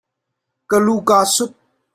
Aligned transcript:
Ka 0.69 0.77
lu 0.85 0.95
kaa 1.07 1.25
sut. 1.35 1.51